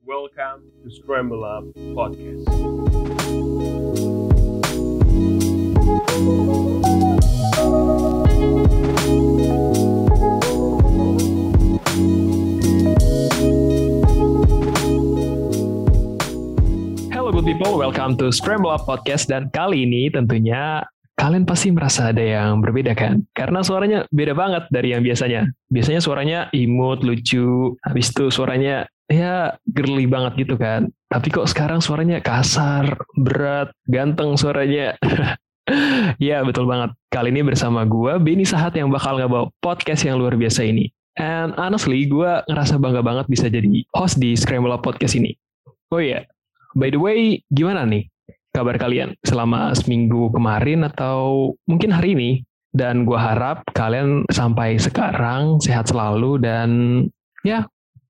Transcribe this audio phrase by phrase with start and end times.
[0.00, 1.60] Welcome to Scramble Up
[1.92, 2.48] Podcast.
[17.12, 20.80] Hello good people, welcome to Scramble Up Podcast dan kali ini tentunya
[21.20, 23.28] kalian pasti merasa ada yang berbeda kan?
[23.36, 25.52] Karena suaranya beda banget dari yang biasanya.
[25.68, 30.88] Biasanya suaranya imut, lucu, habis itu suaranya ya girly banget gitu kan.
[31.10, 34.94] Tapi kok sekarang suaranya kasar, berat, ganteng suaranya.
[36.22, 36.94] ya betul banget.
[37.10, 40.86] Kali ini bersama gue, Benny Sahat yang bakal ngebawa podcast yang luar biasa ini.
[41.18, 45.34] And honestly, gue ngerasa bangga banget bisa jadi host di Scramble Podcast ini.
[45.90, 46.22] Oh iya,
[46.78, 48.06] by the way, gimana nih
[48.54, 52.30] kabar kalian selama seminggu kemarin atau mungkin hari ini?
[52.70, 56.70] Dan gue harap kalian sampai sekarang sehat selalu dan
[57.42, 57.66] ya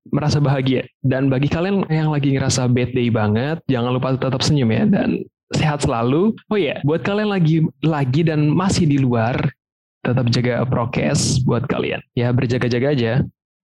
[0.09, 0.89] merasa bahagia.
[1.05, 5.20] Dan bagi kalian yang lagi ngerasa bad day banget, jangan lupa tetap senyum ya dan
[5.53, 6.33] sehat selalu.
[6.48, 9.37] Oh iya, yeah, buat kalian lagi lagi dan masih di luar,
[10.01, 12.01] tetap jaga prokes buat kalian.
[12.17, 13.12] Ya berjaga-jaga aja.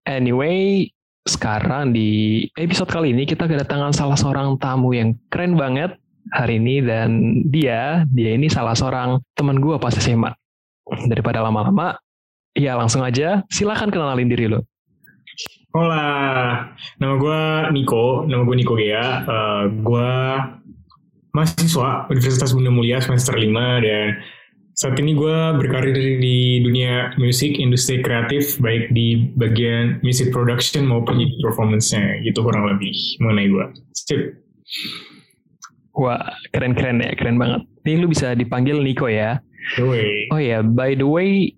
[0.07, 0.91] Anyway,
[1.27, 5.99] sekarang di episode kali ini kita kedatangan salah seorang tamu yang keren banget
[6.31, 10.31] hari ini dan dia dia ini salah seorang teman gue pas SMA.
[11.11, 11.99] Daripada lama-lama,
[12.55, 14.63] ya langsung aja silakan kenalin diri lo.
[15.69, 17.41] Hola, nama gue
[17.77, 19.21] Niko, nama gue Niko Gea.
[19.29, 20.13] Uh, gue
[21.37, 23.45] mahasiswa Universitas Bunda Mulia semester 5
[23.85, 24.17] dan
[24.73, 31.21] saat ini gue berkarir di dunia musik, industri kreatif, baik di bagian music production maupun
[31.21, 33.65] di performance-nya, gitu kurang lebih mengenai gue.
[33.93, 34.21] Sip.
[35.97, 37.61] Wah, keren-keren ya, keren banget.
[37.85, 39.37] Ini lu bisa dipanggil Niko ya.
[39.77, 40.33] Way.
[40.33, 41.53] Oh ya, by the way,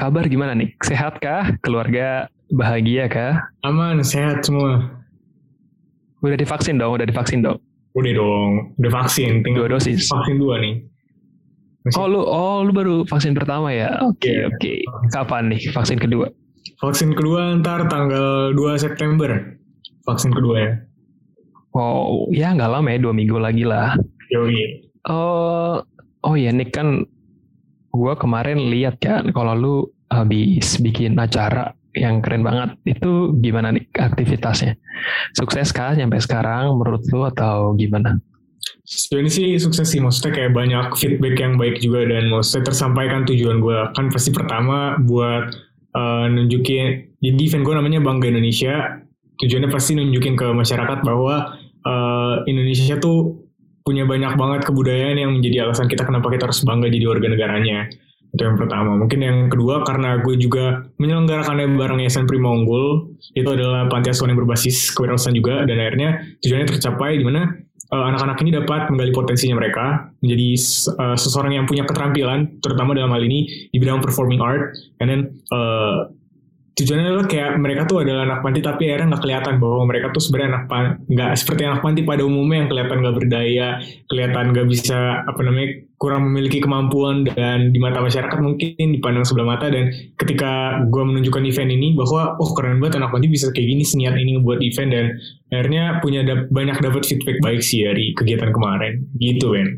[0.00, 0.72] kabar gimana nih?
[0.80, 1.52] Sehat kah?
[1.60, 3.40] Keluarga bahagia kah?
[3.62, 5.00] Aman, sehat semua.
[6.20, 7.58] Udah divaksin dong, udah divaksin dong.
[7.96, 9.42] Udah dong, udah vaksin.
[9.42, 10.06] Tinggal dua dosis.
[10.06, 10.84] Vaksin dua nih.
[11.80, 11.96] Masih.
[11.96, 13.88] Oh lu, oh lu baru vaksin pertama ya?
[14.04, 14.48] Oke okay, Yeah.
[14.52, 14.58] oke.
[14.60, 14.78] Okay.
[15.16, 16.28] Kapan nih vaksin kedua?
[16.84, 19.56] Vaksin kedua ntar tanggal 2 September.
[20.04, 20.72] Vaksin kedua ya.
[21.72, 23.96] Oh ya nggak lama ya dua minggu lagi lah.
[24.28, 24.90] Yoi.
[25.08, 25.80] Oh
[26.20, 27.08] oh ya Nick kan
[27.90, 29.76] gue kemarin lihat kan kalau lu
[30.10, 32.76] habis bikin acara yang keren banget.
[32.86, 34.78] Itu gimana nih aktivitasnya?
[35.34, 38.18] Sukses kah sampai sekarang menurut lu atau gimana?
[38.84, 40.00] Sejauh ini sih sukses sih.
[40.02, 44.98] Maksudnya kayak banyak feedback yang baik juga dan maksudnya tersampaikan tujuan gue kan pasti pertama
[45.00, 45.50] buat
[45.96, 49.00] uh, nunjukin jadi event gue namanya Bangga Indonesia.
[49.40, 51.56] Tujuannya pasti nunjukin ke masyarakat bahwa
[51.88, 53.48] uh, Indonesia tuh
[53.80, 57.88] punya banyak banget kebudayaan yang menjadi alasan kita kenapa kita harus bangga jadi warga negaranya.
[58.30, 58.94] Itu yang pertama.
[58.94, 63.16] Mungkin yang kedua karena gue juga menyelenggarakannya bareng Yayasan Prima Unggul.
[63.34, 67.50] Itu adalah panti asuhan yang berbasis kewirausahaan juga dan akhirnya tujuannya tercapai di mana
[67.90, 70.48] uh, anak-anak ini dapat menggali potensinya mereka menjadi
[70.96, 75.20] uh, seseorang yang punya keterampilan terutama dalam hal ini di bidang performing art and then
[75.50, 76.06] uh,
[76.78, 80.22] tujuannya adalah kayak mereka tuh adalah anak panti tapi akhirnya nggak kelihatan bahwa mereka tuh
[80.22, 80.64] sebenarnya anak
[81.10, 83.68] nggak seperti anak panti pada umumnya yang kelihatan nggak berdaya
[84.08, 85.68] kelihatan nggak bisa apa namanya
[86.00, 89.68] kurang memiliki kemampuan dan di mata masyarakat mungkin dipandang sebelah mata.
[89.68, 93.84] Dan ketika gue menunjukkan event ini bahwa oh keren banget anak panti bisa kayak gini
[93.84, 94.90] seniat ini buat event.
[94.96, 95.06] Dan
[95.52, 99.04] akhirnya punya da banyak dapat feedback baik sih dari kegiatan kemarin.
[99.20, 99.68] Gitu kan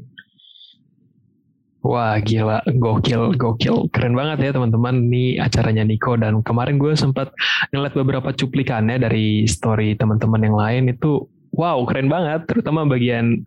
[1.82, 6.14] Wah gila, gokil, gokil, keren banget ya teman-teman nih acaranya Niko.
[6.14, 7.34] Dan kemarin gue sempat
[7.74, 10.82] ngeliat beberapa cuplikannya dari story teman-teman yang lain.
[10.94, 13.42] Itu wow keren banget, terutama bagian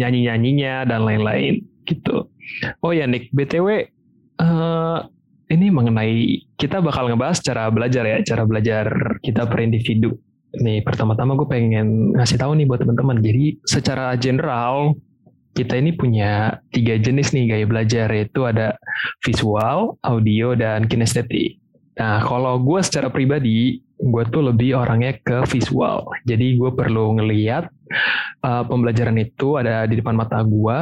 [0.00, 2.28] nyanyi-nyanyinya dan lain-lain gitu.
[2.84, 3.88] Oh ya Nick, btw
[4.40, 4.98] uh,
[5.52, 8.86] ini mengenai kita bakal ngebahas cara belajar ya, cara belajar
[9.20, 10.16] kita per individu.
[10.54, 13.20] Nih pertama-tama gue pengen ngasih tahu nih buat teman-teman.
[13.20, 14.94] Jadi secara general
[15.54, 18.74] kita ini punya tiga jenis nih gaya belajar yaitu ada
[19.22, 21.62] visual, audio, dan kinestetik.
[21.94, 26.10] Nah kalau gue secara pribadi gue tuh lebih orangnya ke visual.
[26.26, 27.70] Jadi gue perlu ngeliat
[28.42, 30.78] uh, pembelajaran itu ada di depan mata gue,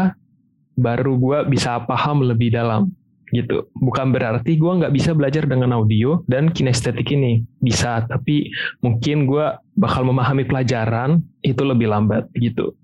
[0.82, 2.90] baru gue bisa paham lebih dalam
[3.32, 3.64] gitu.
[3.80, 8.52] Bukan berarti gue nggak bisa belajar dengan audio dan kinestetik ini bisa, tapi
[8.84, 9.46] mungkin gue
[9.80, 12.76] bakal memahami pelajaran itu lebih lambat gitu.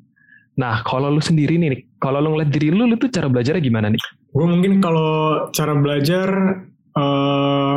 [0.59, 3.95] Nah, kalau lu sendiri nih, kalau lu ngeliat diri lu, lu tuh cara belajarnya gimana
[3.95, 4.01] nih?
[4.35, 6.29] Gue mungkin kalau cara belajar,
[6.99, 7.77] uh,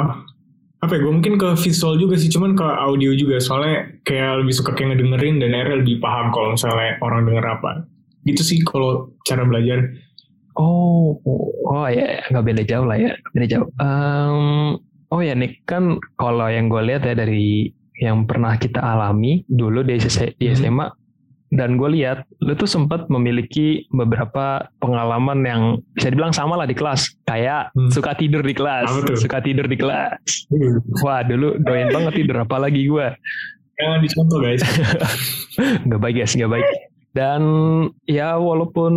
[0.81, 4.53] apa ya, gue mungkin ke visual juga sih, cuman ke audio juga, soalnya kayak lebih
[4.57, 7.71] suka kayak ngedengerin dan akhirnya lebih paham kalau misalnya orang denger apa.
[8.25, 9.85] Gitu sih kalau cara belajar.
[10.61, 11.17] Oh,
[11.65, 13.67] oh ya, nggak beda jauh lah ya, beda jauh.
[13.81, 14.77] Um,
[15.09, 19.81] oh ya, Nick, kan kalau yang gue lihat ya dari yang pernah kita alami dulu
[19.81, 19.97] di,
[20.37, 20.89] di SMA
[21.51, 26.73] dan gue lihat lu tuh sempat memiliki beberapa pengalaman yang bisa dibilang sama lah di
[26.73, 27.11] kelas.
[27.27, 27.91] Kayak hmm.
[27.91, 28.87] suka tidur di kelas
[29.19, 30.47] suka tidur di kelas.
[30.47, 30.79] Hmm.
[31.03, 33.07] wah dulu doyan banget tidur apalagi gue
[33.75, 34.63] jangan dicontoh guys.
[35.85, 36.67] Nggak baik guys nggak baik.
[37.11, 37.41] Dan
[38.07, 38.93] ya walaupun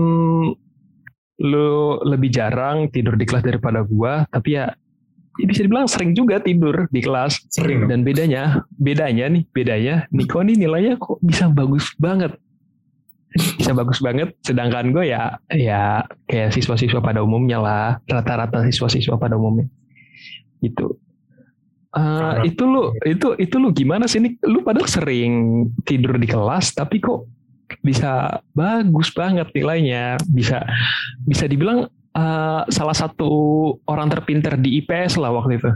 [1.43, 4.71] lu lebih jarang tidur di kelas daripada gue tapi ya
[5.43, 7.51] bisa dibilang sering juga tidur di kelas.
[7.51, 7.91] Sering.
[7.91, 12.39] Dan bedanya, bedanya nih, bedanya Niko nih nilainya kok bisa bagus banget.
[13.35, 19.35] Bisa bagus banget sedangkan gue ya ya kayak siswa-siswa pada umumnya lah rata-rata siswa-siswa pada
[19.35, 19.67] umumnya.
[20.63, 20.95] Gitu.
[21.95, 26.75] Uh, itu lu itu itu lu gimana sih ini lu padahal sering tidur di kelas
[26.75, 27.27] tapi kok
[27.85, 30.65] bisa bagus banget nilainya bisa
[31.29, 31.85] bisa dibilang
[32.17, 33.31] uh, salah satu
[33.85, 35.71] orang terpinter di IPS lah waktu itu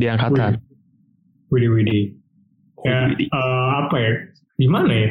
[0.00, 0.56] di angkatan.
[1.52, 2.04] Widih, widih.
[2.80, 4.12] Ya, uh, apa ya?
[4.56, 5.10] Gimana ya?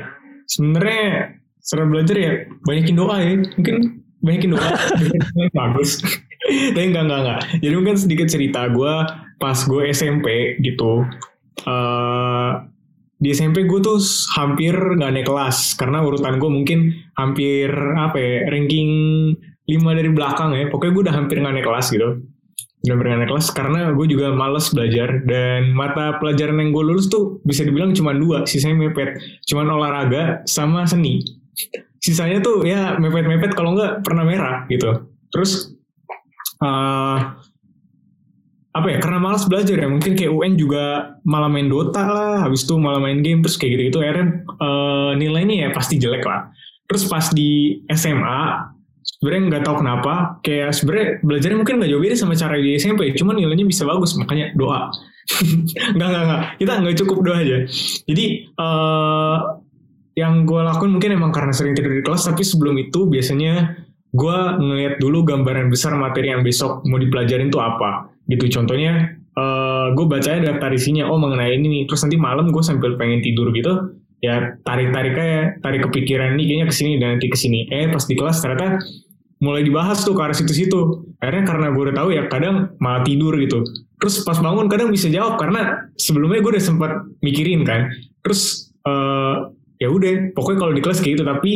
[0.49, 2.31] Sebenarnya setelah belajar ya
[2.65, 3.75] banyakin doa ya mungkin
[4.23, 4.69] banyakin doa
[5.59, 6.01] bagus
[6.73, 8.93] tapi enggak enggak enggak jadi mungkin sedikit cerita gue
[9.37, 11.05] pas gue SMP gitu
[11.67, 12.51] uh,
[13.19, 13.99] di SMP gue tuh
[14.39, 15.75] hampir nggak naik kelas.
[15.75, 18.89] Karena urutan gue mungkin hampir apa ya ranking
[19.67, 20.71] 5 dari belakang ya.
[20.71, 22.23] Pokoknya gue udah hampir nggak naik kelas gitu.
[22.79, 25.19] Udah hampir naik kelas karena gue juga males belajar.
[25.27, 29.19] Dan mata pelajaran yang gue lulus tuh bisa dibilang cuma dua sisanya mepet.
[29.43, 31.19] Cuma olahraga sama seni.
[31.99, 35.11] Sisanya tuh ya mepet-mepet kalau nggak pernah merah gitu.
[35.27, 35.75] Terus
[36.63, 37.35] uh,
[38.69, 39.87] apa ya karena malas belajar ya.
[39.89, 43.77] Mungkin kayak UN juga malah main Dota lah habis itu malah main game terus kayak
[43.77, 46.53] gitu gitu akhirnya uh, nilainya ya pasti jelek lah.
[46.89, 48.41] Terus pas di SMA
[49.03, 50.13] sebenarnya nggak tahu kenapa
[50.45, 54.13] kayak sebenarnya belajarnya mungkin nggak jauh beda sama cara di SMP cuman nilainya bisa bagus
[54.17, 54.89] makanya doa.
[55.93, 56.41] Nggak nggak nggak.
[56.57, 57.57] Kita nggak cukup doa aja.
[58.09, 59.61] Jadi uh,
[60.17, 63.77] yang gue lakuin mungkin emang karena sering tidur di kelas tapi sebelum itu biasanya
[64.09, 69.41] gue ngeliat dulu gambaran besar materi yang besok mau dipelajarin tuh apa gitu contohnya uh,
[69.41, 71.83] eh, gue bacanya daftar isinya oh mengenai ini nih.
[71.89, 76.67] Terus nanti malam gue sambil pengen tidur gitu ya tarik-tarik kayak tarik kepikiran nih kayaknya
[76.67, 77.59] ke sini dan nanti ke sini.
[77.71, 78.79] Eh pas di kelas ternyata
[79.39, 81.07] mulai dibahas tuh ke arah situ-situ.
[81.23, 83.63] Akhirnya karena gue udah tahu ya kadang malah tidur gitu.
[83.99, 86.91] Terus pas bangun kadang bisa jawab karena sebelumnya gue udah sempat
[87.23, 87.87] mikirin kan.
[88.23, 91.51] Terus uh, ya udah pokoknya kalau di kelas kayak gitu tapi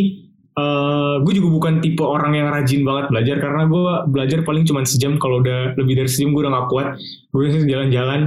[0.54, 4.86] eh, gue juga bukan tipe orang yang rajin banget belajar karena gue belajar paling cuma
[4.86, 5.18] sejam.
[5.18, 6.88] Kalau udah lebih dari sejam gue udah gak kuat.
[7.34, 8.22] Gue biasanya jalan-jalan.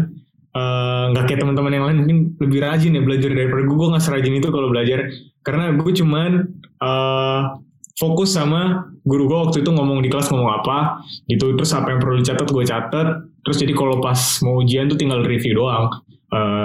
[0.56, 3.88] Eh, nggak uh, kayak teman-teman yang lain mungkin lebih rajin ya belajar daripada gue gue
[3.92, 4.98] nggak serajin itu kalau belajar.
[5.44, 6.30] Karena gue cuman
[6.80, 7.40] uh,
[8.00, 11.52] fokus sama guru gue waktu itu ngomong di kelas ngomong apa gitu.
[11.60, 13.08] Terus apa yang perlu dicatat gue catat.
[13.44, 15.92] Terus jadi kalau pas mau ujian tuh tinggal review doang.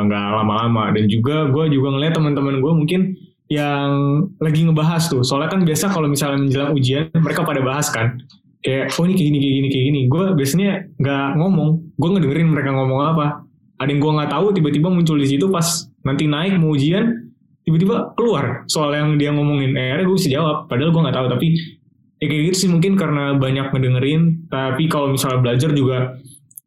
[0.07, 0.95] Nggak uh, lama-lama.
[0.95, 3.01] Dan juga gue juga ngeliat teman-teman gue mungkin
[3.51, 3.91] yang
[4.39, 5.27] lagi ngebahas tuh.
[5.27, 8.15] Soalnya kan biasa kalau misalnya menjelang ujian mereka pada bahas kan.
[8.63, 10.01] Kayak oh ini kayak gini kayak gini kayak gini.
[10.07, 11.69] Gue biasanya nggak ngomong.
[11.99, 13.25] Gue ngedengerin mereka ngomong apa.
[13.83, 15.67] Ada yang gue nggak tahu tiba-tiba muncul di situ pas
[16.07, 17.27] nanti naik mau ujian
[17.67, 18.63] tiba-tiba keluar.
[18.71, 19.75] Soal yang dia ngomongin.
[19.75, 20.71] Eh, gue bisa jawab.
[20.71, 21.27] Padahal gue nggak tahu.
[21.35, 21.47] Tapi
[22.23, 24.47] ya kayak gitu sih mungkin karena banyak ngedengerin.
[24.47, 26.15] Tapi kalau misalnya belajar juga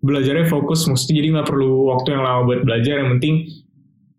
[0.05, 0.85] belajarnya fokus.
[0.85, 3.01] Mesti jadi nggak perlu waktu yang lama buat belajar.
[3.01, 3.35] Yang penting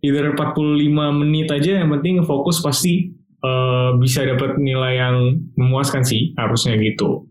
[0.06, 0.86] either 45
[1.18, 3.10] menit aja yang penting fokus pasti
[3.42, 7.25] uh, bisa dapat nilai yang memuaskan sih harusnya gitu.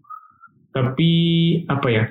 [0.75, 1.11] Tapi
[1.71, 2.05] apa ya?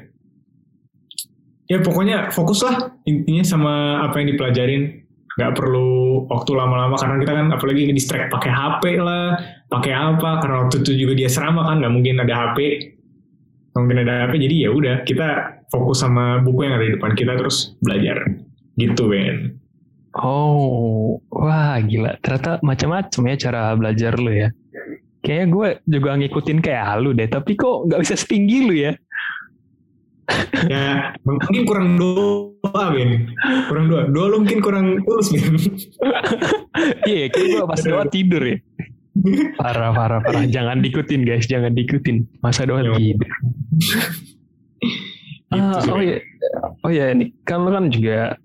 [1.68, 3.74] Ya pokoknya fokus lah intinya sama
[4.08, 5.04] apa yang dipelajarin.
[5.34, 9.34] Nggak perlu waktu lama-lama karena kita kan apalagi distract pakai HP lah
[9.66, 12.58] pakai apa karena waktu itu juga dia serama kan nggak mungkin ada HP
[13.74, 17.34] mungkin ada HP jadi ya udah kita fokus sama buku yang ada di depan kita
[17.34, 18.22] terus belajar.
[18.78, 19.63] Gitu Ben
[20.18, 22.18] oh wah gila.
[22.22, 24.50] Ternyata macam-macam ya cara belajar lu ya.
[25.24, 28.92] Kayaknya gue juga ngikutin kayak lu deh tapi kok nggak bisa setinggi lu ya?
[30.70, 33.32] Ya mungkin kurang doa Ben
[33.72, 34.04] kurang doa.
[34.12, 35.44] Doa lu mungkin kurang tulus Ben
[37.08, 38.58] iya yeah, kayak gue pas doa tidur ya.
[39.56, 40.44] Parah parah parah.
[40.50, 41.46] Jangan diikutin guys.
[41.46, 42.28] Jangan diikutin.
[42.42, 43.24] Masa doang gitu
[45.54, 46.18] uh, oh iya.
[46.84, 48.36] Oh iya ini kan lu kan juga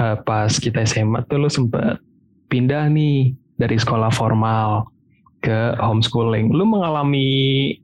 [0.00, 2.00] uh, pas kita SMA tuh lu sempat
[2.48, 4.88] pindah nih dari sekolah formal
[5.44, 6.52] ke homeschooling.
[6.52, 7.28] Lu mengalami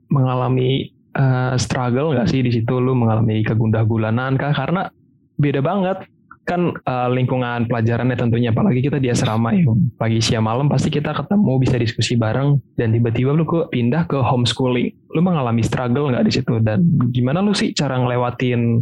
[0.09, 2.73] mengalami uh, struggle nggak sih di situ?
[2.81, 4.51] Lu mengalami kegundah gulanan kah?
[4.53, 4.89] Karena
[5.37, 6.09] beda banget.
[6.47, 9.67] Kan uh, lingkungan pelajarannya tentunya apalagi kita di asrama ya.
[9.99, 12.55] Pagi siang malam pasti kita ketemu bisa diskusi bareng.
[12.79, 14.95] Dan tiba-tiba lu kok pindah ke homeschooling.
[15.11, 16.55] Lu mengalami struggle nggak di situ?
[16.63, 18.79] Dan gimana lu sih cara ngelewatin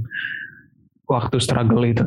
[1.10, 2.06] waktu struggle itu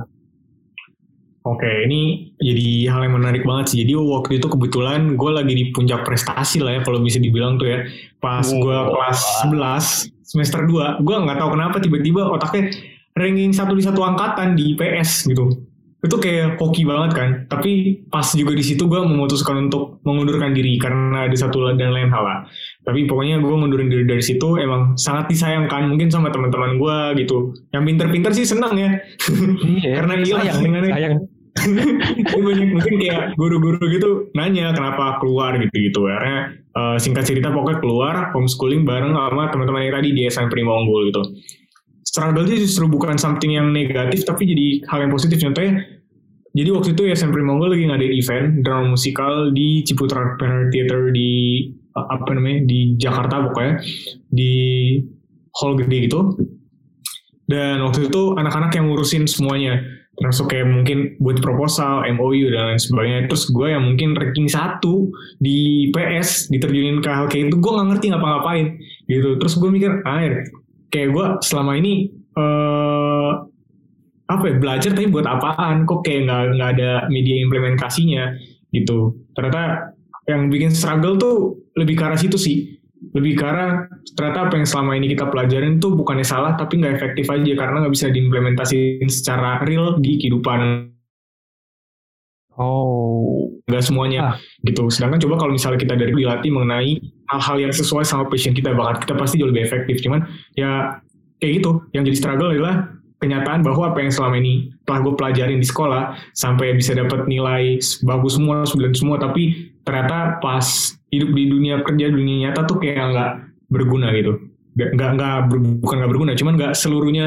[1.48, 3.78] Oke, ini jadi hal yang menarik banget sih.
[3.80, 7.72] Jadi waktu itu kebetulan gue lagi di puncak prestasi lah ya, kalau bisa dibilang tuh
[7.72, 7.88] ya.
[8.20, 8.92] Pas gue Oh.
[8.92, 9.86] kelas 11,
[10.20, 12.68] semester 2, gue nggak tahu kenapa tiba-tiba otaknya
[13.16, 15.48] ranking satu di satu angkatan di IPS gitu.
[15.98, 17.28] Itu kayak hoki banget kan.
[17.50, 22.06] Tapi pas juga di situ gue memutuskan untuk mengundurkan diri karena ada satu dan lain
[22.06, 22.46] hal lah.
[22.86, 27.50] Tapi pokoknya gue ngundurin diri dari situ emang sangat disayangkan mungkin sama teman-teman gue gitu.
[27.74, 28.94] Yang pinter-pinter sih senang ya.
[29.58, 30.92] Iya, Karena hilang selingannya.
[30.94, 31.14] sayang.
[32.74, 35.56] Mungkin kayak guru-guru gitu nanya kenapa keluar?
[35.58, 36.06] gitu-gitu.
[36.06, 40.78] Karena eh, singkat cerita pokoknya keluar homeschooling bareng sama teman-teman yang tadi di SMP Prima
[40.78, 41.22] Unggul gitu.
[42.06, 45.38] Struggle itu justru bukan something yang negatif tapi jadi hal yang positif.
[45.42, 45.84] Contohnya
[46.56, 50.38] jadi waktu itu SMP Prima Unggul lagi ngadain event drama musikal di Ciputra
[50.72, 51.30] Theater di
[51.72, 53.74] eh, apa namanya di Jakarta pokoknya
[54.30, 54.52] di
[55.58, 56.20] hall gede gitu.
[57.48, 59.80] Dan waktu itu anak-anak yang ngurusin semuanya
[60.18, 63.20] termasuk kayak mungkin buat proposal, MOU dan lain sebagainya.
[63.30, 65.08] Terus gue yang mungkin ranking satu
[65.38, 68.66] di PS diterjunin ke hal kayak itu, gue nggak ngerti ngapa-ngapain
[69.06, 69.38] gitu.
[69.38, 70.50] Terus gue mikir, air
[70.90, 73.32] kayak gue selama ini eh
[74.28, 75.88] apa ya belajar tapi buat apaan?
[75.88, 78.36] Kok kayak nggak nggak ada media implementasinya
[78.74, 79.16] gitu.
[79.32, 79.94] Ternyata
[80.28, 82.77] yang bikin struggle tuh lebih ke arah situ sih
[83.14, 86.94] lebih ke arah ternyata apa yang selama ini kita pelajarin tuh bukannya salah tapi nggak
[86.98, 90.92] efektif aja karena nggak bisa diimplementasikan secara real di kehidupan.
[92.58, 94.34] Oh, nggak semuanya Ah.
[94.66, 94.90] gitu.
[94.90, 96.98] Sedangkan coba kalau misalnya kita dari dilatih mengenai
[97.30, 100.02] hal-hal yang sesuai sama passion kita bakat kita pasti jauh lebih efektif.
[100.02, 100.26] Cuman
[100.58, 100.98] ya
[101.38, 101.86] kayak gitu.
[101.94, 106.18] Yang jadi struggle adalah kenyataan bahwa apa yang selama ini telah gue pelajarin di sekolah
[106.34, 112.06] sampai bisa dapat nilai bagus semua sembilan semua tapi ternyata pas hidup di dunia kerja
[112.12, 113.30] dunia nyata tuh kayak nggak
[113.72, 114.38] berguna gitu.
[114.78, 115.36] Nggak nggak
[115.82, 117.26] bukan nggak berguna cuman nggak seluruhnya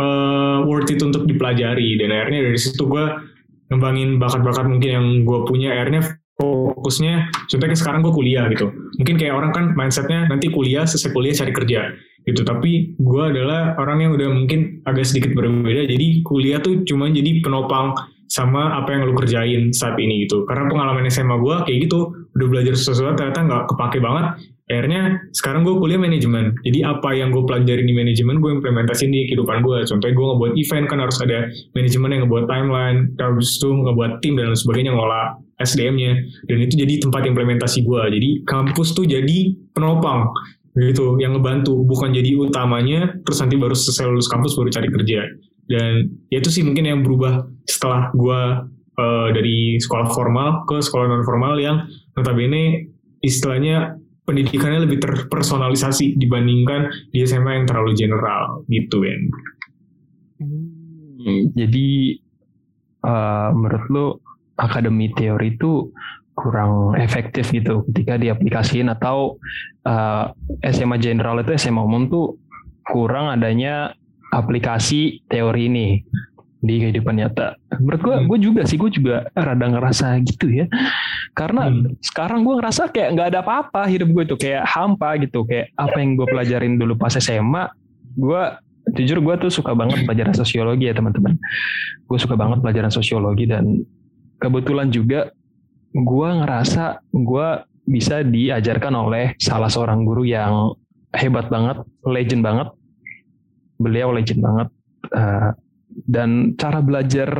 [0.00, 2.00] eh, worth it untuk dipelajari.
[2.00, 3.04] Dan akhirnya dari situ gue
[3.72, 5.76] ngembangin bakat-bakat mungkin yang gue punya.
[5.76, 8.72] Akhirnya fokusnya contohnya sekarang gue kuliah gitu.
[8.98, 11.80] Mungkin kayak orang kan mindsetnya nanti kuliah selesai kuliah cari kerja
[12.24, 12.40] gitu.
[12.42, 15.86] Tapi gue adalah orang yang udah mungkin agak sedikit berbeda.
[15.86, 17.94] Jadi kuliah tuh cuma jadi penopang
[18.26, 20.42] sama apa yang lu kerjain saat ini gitu.
[20.48, 24.26] Karena pengalaman SMA gue kayak gitu udah belajar sesuatu ternyata nggak kepake banget.
[24.64, 26.56] Akhirnya sekarang gue kuliah manajemen.
[26.64, 30.52] Jadi apa yang gue pelajarin di manajemen gue implementasiin di kehidupan gue contohnya gue ngebuat
[30.56, 34.96] event kan harus ada manajemen yang ngebuat timeline harus tuh ngebuat tim dan lain sebagainya
[34.96, 36.12] ngelola SDM-nya
[36.48, 40.32] dan itu jadi tempat implementasi gue jadi kampus tuh jadi penopang
[40.74, 41.84] gitu yang ngebantu.
[41.84, 45.20] Bukan jadi utamanya terus nanti baru selesai lulus kampus baru cari kerja.
[45.64, 48.40] Dan ya itu sih mungkin yang berubah setelah gue
[48.96, 52.90] eh, dari sekolah formal ke sekolah non formal yang notabene
[53.20, 59.22] istilahnya pendidikannya lebih terpersonalisasi dibandingkan di SMA yang terlalu general gitu Ben.
[61.56, 61.88] jadi
[63.04, 64.06] eh, menurut lo
[64.56, 65.92] akademi teori itu
[66.34, 69.36] kurang efektif gitu ketika diaplikasiin atau
[69.84, 70.24] eh,
[70.72, 72.40] SMA general itu SMA umum tuh
[72.84, 73.92] kurang adanya
[74.32, 75.88] aplikasi teori ini
[76.64, 77.60] di kehidupan nyata.
[77.76, 78.26] Menurut gue, Hmm.
[78.32, 80.64] gue juga sih, gue juga rada ngerasa gitu ya.
[81.36, 81.92] Karena Hmm.
[82.00, 85.44] sekarang gue ngerasa kayak nggak ada apa-apa hidup gue tuh kayak hampa gitu.
[85.44, 87.68] Kayak apa yang gue pelajarin dulu pas SMA,
[88.16, 88.42] gue
[88.96, 91.36] jujur gue tuh suka banget pelajaran sosiologi ya teman-teman.
[92.08, 93.84] Gue suka banget pelajaran sosiologi dan
[94.40, 95.28] kebetulan juga
[95.92, 97.48] gue ngerasa gue
[97.84, 100.72] bisa diajarkan oleh salah seorang guru yang
[101.12, 102.68] hebat banget, legend banget.
[103.76, 104.68] Beliau legend banget.
[105.12, 105.50] Eh,
[106.02, 107.30] dan cara belajar,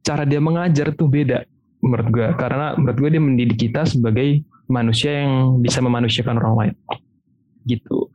[0.00, 1.44] cara dia mengajar tuh beda
[1.84, 2.28] menurut gue.
[2.40, 6.74] Karena menurut gue dia mendidik kita sebagai manusia yang bisa memanusiakan orang lain.
[7.68, 8.08] Gitu.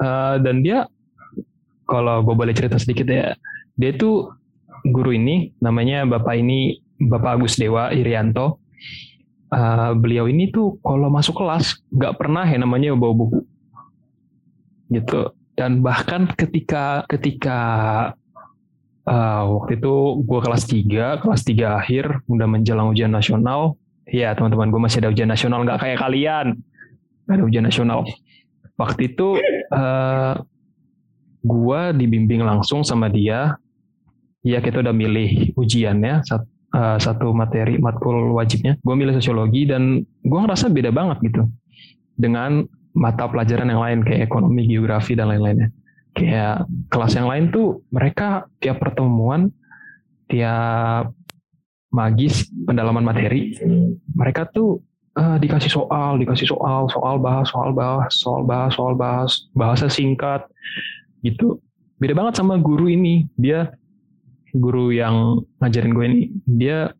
[0.00, 0.88] Eh, dan dia,
[1.84, 3.36] kalau gue boleh cerita sedikit ya,
[3.76, 4.32] dia tuh
[4.88, 8.60] guru ini, namanya Bapak ini, Bapak Agus Dewa Irianto.
[9.50, 13.42] Eh, beliau ini tuh kalau masuk kelas nggak pernah ya namanya bawa buku
[14.94, 17.58] gitu dan bahkan ketika ketika
[19.06, 23.78] uh, waktu itu gue kelas 3 kelas 3 akhir udah menjelang ujian nasional.
[24.10, 26.46] Ya teman-teman gue masih ada ujian nasional nggak kayak kalian.
[27.24, 28.00] Nggak ada ujian nasional.
[28.74, 29.38] Waktu itu
[29.70, 30.34] uh,
[31.40, 33.56] gue dibimbing langsung sama dia.
[34.40, 38.80] Ya kita udah milih ujiannya sat- uh, satu materi matkul wajibnya.
[38.80, 41.44] Gue milih sosiologi dan gue ngerasa beda banget gitu
[42.16, 42.64] dengan
[42.96, 45.70] mata pelajaran yang lain kayak ekonomi, geografi dan lain-lainnya.
[46.10, 49.50] Kayak kelas yang lain tuh mereka tiap pertemuan,
[50.26, 51.14] tiap
[51.90, 53.54] magis pendalaman materi,
[54.14, 54.82] mereka tuh
[55.18, 60.46] eh, dikasih soal, dikasih soal, soal bahas, soal bahas, soal bahas, soal bahas, bahasa singkat
[61.22, 61.58] gitu.
[62.00, 63.70] Beda banget sama guru ini, dia
[64.54, 66.90] guru yang ngajarin gue ini dia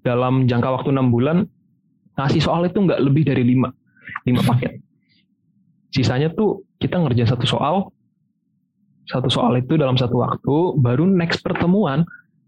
[0.00, 1.44] dalam jangka waktu enam bulan
[2.16, 3.68] ngasih soal itu nggak lebih dari lima
[4.24, 4.80] lima paket
[5.92, 7.92] sisanya tuh kita ngerjain satu soal
[9.06, 12.02] satu soal itu dalam satu waktu baru next pertemuan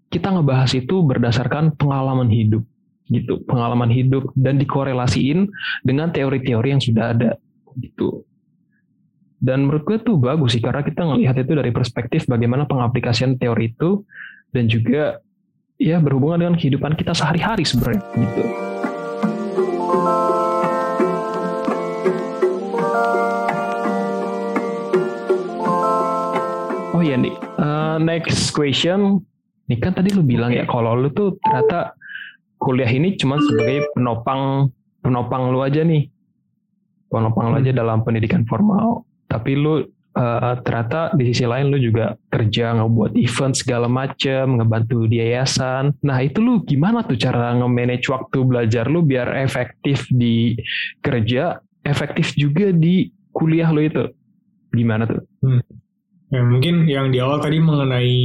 [0.09, 2.65] kita ngebahas itu berdasarkan pengalaman hidup
[3.09, 5.49] gitu pengalaman hidup dan dikorelasiin
[5.87, 7.31] dengan teori-teori yang sudah ada
[7.81, 8.27] gitu
[9.39, 13.71] dan menurut gue tuh bagus sih karena kita ngelihat itu dari perspektif bagaimana pengaplikasian teori
[13.71, 14.03] itu
[14.51, 15.23] dan juga
[15.79, 18.43] ya berhubungan dengan kehidupan kita sehari-hari sebenarnya gitu.
[27.09, 29.25] Iya nih, uh, next question.
[29.65, 31.97] Ini kan tadi lu bilang ya kalau lu tuh ternyata
[32.61, 34.69] kuliah ini cuma sebagai penopang
[35.01, 36.05] penopang lu aja nih,
[37.09, 37.81] penopang lu aja hmm.
[37.81, 39.09] dalam pendidikan formal.
[39.25, 39.89] Tapi lu
[40.21, 45.97] uh, ternyata di sisi lain lu juga kerja ngebuat event segala macem ngebantu di yayasan.
[46.05, 50.61] Nah itu lu gimana tuh cara nge-manage waktu belajar lu biar efektif di
[51.01, 51.57] kerja
[51.89, 54.05] efektif juga di kuliah lu itu?
[54.77, 55.25] Gimana tuh?
[55.41, 55.65] Hmm.
[56.33, 58.17] Ya, mungkin yang di awal tadi mengenai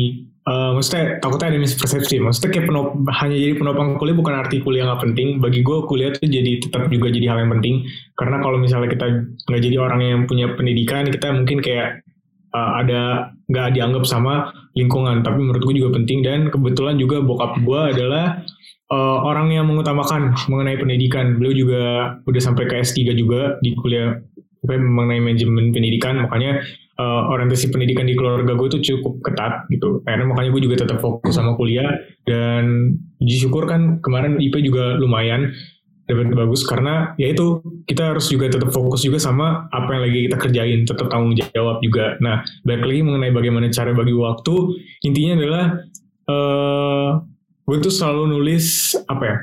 [0.43, 2.19] Uh, maksudnya takutnya ada mispersepsi.
[2.19, 5.39] Maksudnya kayak penop, hanya jadi penopang kuliah bukan arti kuliah nggak penting.
[5.39, 7.87] Bagi gue kuliah itu jadi tetap juga jadi hal yang penting.
[8.19, 9.07] Karena kalau misalnya kita
[9.47, 12.03] nggak jadi orang yang punya pendidikan, kita mungkin kayak
[12.51, 15.23] uh, ada nggak dianggap sama lingkungan.
[15.23, 18.43] Tapi menurut gue juga penting dan kebetulan juga bokap gue adalah
[18.91, 21.39] uh, orang yang mengutamakan mengenai pendidikan.
[21.39, 21.83] Beliau juga
[22.27, 24.19] udah sampai ke S3 juga di kuliah
[24.67, 26.19] mengenai manajemen pendidikan.
[26.27, 26.59] Makanya
[26.99, 30.01] uh, orientasi pendidikan di keluarga gue itu cukup ketat gitu.
[30.05, 31.87] Karena makanya gue juga tetap fokus sama kuliah
[32.27, 35.53] dan puji kan kemarin IP juga lumayan
[36.03, 40.19] dapat bagus karena ya itu kita harus juga tetap fokus juga sama apa yang lagi
[40.27, 44.55] kita kerjain tetap tanggung jawab juga nah balik lagi mengenai bagaimana cara bagi waktu
[45.07, 45.65] intinya adalah
[46.27, 47.09] uh,
[47.63, 49.37] gue tuh selalu nulis apa ya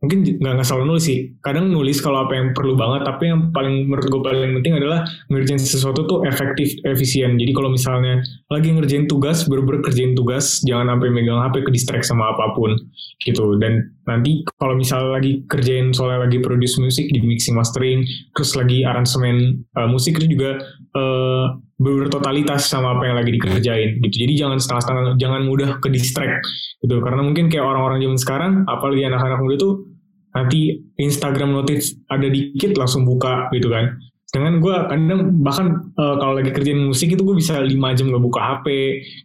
[0.00, 1.18] mungkin nggak nggak selalu nulis sih.
[1.44, 5.04] Kadang nulis kalau apa yang perlu banget tapi yang paling menurut gue paling penting adalah
[5.28, 7.36] ngerjain sesuatu tuh efektif efisien.
[7.36, 12.08] Jadi kalau misalnya lagi ngerjain tugas bener-bener kerjain tugas jangan sampai megang HP ke distract
[12.08, 12.72] sama apa pun
[13.20, 13.60] gitu.
[13.60, 18.00] Dan nanti kalau misalnya lagi kerjain soalnya lagi produce musik di mixing mastering
[18.32, 20.64] terus lagi aransemen uh, musik itu juga
[20.96, 24.16] uh, bertotalitas sama apa yang lagi dikerjain gitu.
[24.28, 26.44] Jadi jangan setengah-setengah jangan mudah ke distract
[26.80, 27.00] gitu.
[27.04, 29.89] Karena mungkin kayak orang-orang zaman sekarang apalagi anak-anak muda tuh
[30.30, 33.98] nanti Instagram notif ada dikit langsung buka gitu kan.
[34.30, 35.66] Dengan gue kadang bahkan
[35.98, 38.66] uh, kalau lagi kerjain musik itu gue bisa lima jam gak buka HP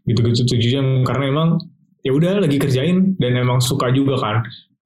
[0.09, 0.85] gitu-gitu tujuh jam.
[1.05, 1.49] Karena emang
[2.01, 4.41] ya udah lagi kerjain dan emang suka juga kan.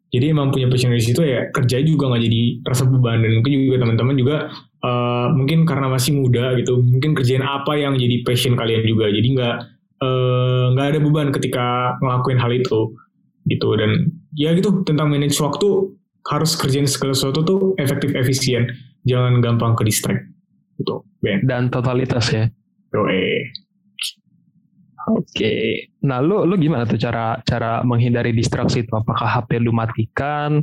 [0.10, 3.24] Jadi emang punya passion di situ ya kerja juga nggak jadi rasa beban.
[3.24, 4.36] Dan mungkin juga teman-teman juga
[4.84, 9.08] uh, mungkin karena masih muda gitu mungkin kerjain apa yang jadi passion kalian juga.
[9.08, 9.56] Jadi nggak
[10.00, 12.92] eh, nggak uh, ada beban ketika ngelakuin hal itu
[13.48, 13.70] gitu.
[13.80, 18.68] Dan ya gitu tentang manage waktu harus kerjain segala sesuatu tuh efektif efisien
[19.08, 20.28] jangan gampang ke distract
[20.76, 21.40] gitu ben.
[21.48, 22.52] dan totalitas ya
[22.90, 23.54] Oke.
[25.10, 25.54] Oke.
[26.06, 28.94] Nah, lu lu gimana tuh cara cara menghindari distraksi itu?
[28.94, 30.62] Apakah HP lu matikan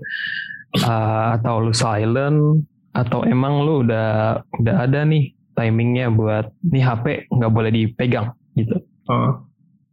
[0.83, 2.63] uh, atau lu silent
[2.95, 8.79] atau emang lu udah udah ada nih timingnya buat nih HP nggak boleh dipegang gitu?
[9.07, 9.39] Uh,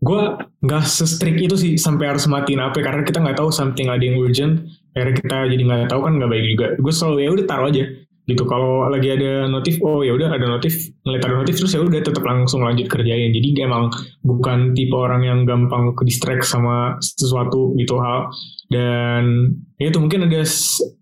[0.03, 0.21] gue
[0.65, 4.19] nggak se-strict itu sih sampai harus matiin HP karena kita nggak tahu something ada yang
[4.19, 6.67] urgent akhirnya kita jadi nggak tahu kan nggak baik juga.
[6.77, 7.85] Gue selalu ya udah taruh aja.
[8.23, 8.43] Gitu.
[8.47, 10.73] Kalau lagi ada notif oh ya udah ada notif.
[11.03, 13.35] Ngeliat ada notif terus ya udah tetap langsung lanjut kerjain.
[13.35, 13.91] Jadi emang
[14.23, 18.31] bukan tipe orang yang gampang ke distract sama sesuatu gitu hal.
[18.71, 20.47] Dan ya itu mungkin ada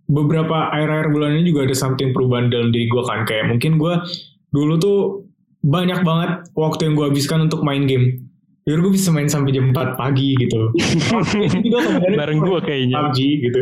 [0.09, 3.23] beberapa air-air bulan ini juga ada something perubahan dalam diri gue kan.
[3.29, 3.93] Kayak mungkin gue
[4.51, 4.99] dulu tuh
[5.61, 8.20] banyak banget waktu yang gue habiskan untuk main game
[8.61, 10.69] Ya gue bisa main sampai jam 4 pagi gitu.
[12.19, 13.09] Bareng gue kayaknya.
[13.09, 13.19] PUBG
[13.49, 13.59] gitu.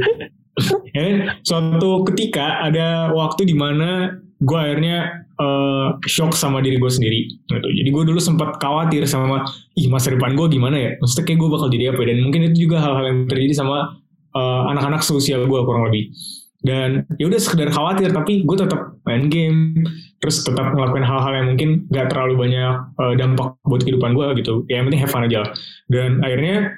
[0.91, 7.31] ya, suatu ketika ada waktu di mana gue akhirnya uh, shock sama diri gue sendiri
[7.47, 7.67] gitu.
[7.71, 9.47] Jadi gue dulu sempat khawatir sama
[9.79, 10.91] ih masa depan gue gimana ya?
[10.99, 12.07] Maksudnya kayak gue bakal jadi apa ya?
[12.12, 13.99] Dan mungkin itu juga hal-hal yang terjadi sama
[14.35, 16.12] uh, anak-anak seusia gue kurang lebih
[16.59, 19.87] dan ya udah sekedar khawatir tapi gue tetap main game.
[20.19, 24.67] Terus tetap ngelakuin hal-hal yang mungkin gak terlalu banyak uh, dampak buat kehidupan gue gitu.
[24.67, 25.47] Ya yang penting have fun aja.
[25.87, 26.75] Dan akhirnya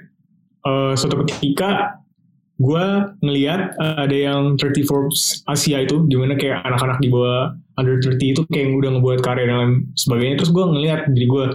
[0.69, 1.97] uh, suatu ketika
[2.61, 2.85] gue
[3.25, 7.97] ngeliat uh, ada yang 30 Forbes Asia itu di mana kayak anak-anak di bawah under
[7.97, 10.45] 30 itu kayak udah ngebuat karya dan sebagainya.
[10.45, 11.45] Terus gue ngeliat diri gue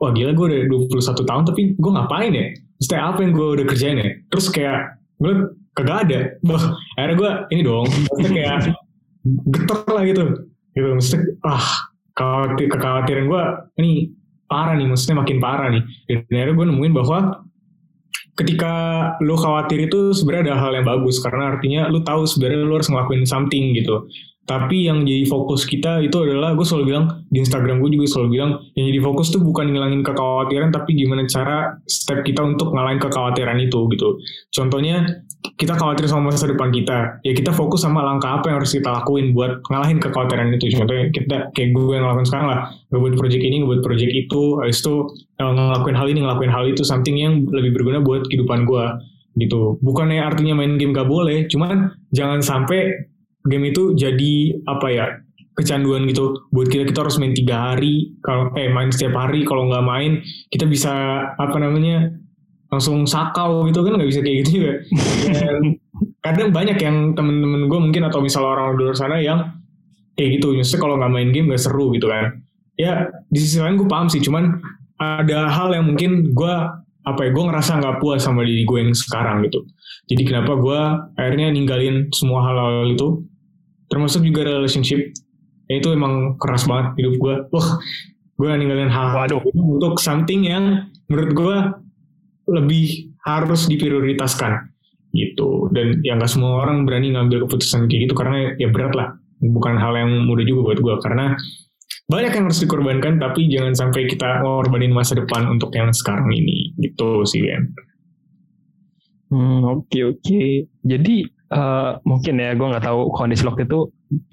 [0.00, 2.46] wah gila gue udah 21 tahun tapi gue ngapain ya?
[2.80, 4.10] Maksudnya apa yang gue udah kerjain ya?
[4.32, 4.80] Terus kayak
[5.20, 5.32] gue
[5.74, 6.20] kagak ada.
[6.46, 6.64] Wah,
[6.98, 8.58] akhirnya gue ini dong maksudnya kayak
[9.50, 10.24] geter lah gitu.
[10.74, 11.66] Gitu maksudnya ah
[12.14, 13.42] khawatir kekhawatiran gue
[13.82, 13.92] ini
[14.46, 15.82] parah nih maksudnya makin parah nih.
[16.06, 17.18] Dan akhirnya gue nemuin bahwa
[18.34, 18.74] ketika
[19.22, 22.90] lu khawatir itu sebenarnya ada hal yang bagus karena artinya lu tahu sebenarnya lu harus
[22.90, 24.10] ngelakuin something gitu
[24.44, 28.28] tapi yang jadi fokus kita itu adalah gue selalu bilang di Instagram gue juga selalu
[28.36, 33.00] bilang yang jadi fokus tuh bukan ngilangin kekhawatiran tapi gimana cara step kita untuk ngalahin
[33.00, 34.20] kekhawatiran itu gitu.
[34.52, 35.24] Contohnya
[35.56, 37.24] kita khawatir sama masa depan kita.
[37.24, 40.76] Ya kita fokus sama langkah apa yang harus kita lakuin buat ngalahin kekhawatiran itu.
[40.76, 42.60] Contohnya kita kayak gue yang ngelakuin sekarang lah.
[42.92, 44.42] Ngebuat project ini ngebuat project itu.
[44.60, 44.94] Habis itu
[45.40, 46.82] eh, ngelakuin hal ini ngelakuin hal itu.
[46.84, 48.84] Something yang lebih berguna buat kehidupan gue
[49.40, 49.80] gitu.
[49.80, 53.10] Bukannya artinya main game gak boleh cuman jangan sampai
[53.44, 54.32] game itu jadi
[54.64, 55.06] apa ya
[55.54, 56.34] kecanduan gitu.
[56.50, 60.18] Buat kita kita harus main tiga hari kalau eh main setiap hari kalau nggak main
[60.50, 60.92] kita bisa
[61.38, 62.10] apa namanya
[62.72, 64.72] langsung sakau gitu kan nggak bisa kayak gitu juga.
[65.30, 65.78] Dan
[66.24, 69.40] kadang banyak yang temen-temen gue mungkin atau misalnya orang di luar sana yang
[70.18, 70.58] kayak gitu.
[70.58, 72.42] Justru kalau nggak main game nggak seru gitu kan.
[72.74, 74.58] Ya di sisi lain gue paham sih cuman
[74.98, 76.54] ada hal yang mungkin gue
[77.04, 79.62] apa ya gue ngerasa nggak puas sama diri gue yang sekarang gitu.
[80.10, 80.80] Jadi kenapa gue
[81.14, 83.22] akhirnya ninggalin semua hal-hal itu
[83.88, 85.12] termasuk juga relationship
[85.68, 87.68] ya itu emang keras banget hidup gue wah
[88.34, 91.56] gue ninggalin hal, -hal untuk something yang menurut gue
[92.50, 94.74] lebih harus diprioritaskan
[95.14, 99.14] gitu dan yang gak semua orang berani ngambil keputusan kayak gitu karena ya berat lah
[99.40, 101.38] bukan hal yang mudah juga buat gue karena
[102.04, 106.76] banyak yang harus dikorbankan tapi jangan sampai kita ngorbanin masa depan untuk yang sekarang ini
[106.76, 107.72] gitu sih Ben.
[109.32, 110.20] Hmm, oke okay, oke.
[110.20, 110.68] Okay.
[110.84, 113.88] Jadi uh, mungkin ya gue nggak tahu kondisi waktu itu